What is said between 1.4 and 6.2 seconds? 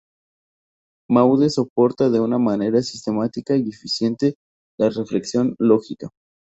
soporta de una manera sistemática y eficiente la reflexión lógica.